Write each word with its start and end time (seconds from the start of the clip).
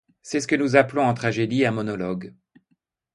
C'est 0.23 0.39
ce 0.39 0.47
que 0.47 0.55
nous 0.55 0.75
appelons 0.75 1.03
en 1.05 1.13
tragédie 1.13 1.63
un 1.63 1.69
monologue. 1.69 2.33